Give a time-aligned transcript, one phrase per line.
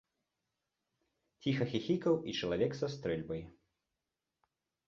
[1.43, 3.41] Ціха хіхікаў і чалавек са стрэльбай.